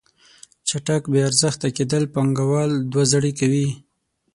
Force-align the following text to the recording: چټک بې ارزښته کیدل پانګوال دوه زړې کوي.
چټک 0.67 1.03
بې 1.11 1.19
ارزښته 1.29 1.67
کیدل 1.77 2.03
پانګوال 2.13 2.71
دوه 2.91 3.03
زړې 3.11 3.31
کوي. 3.39 3.67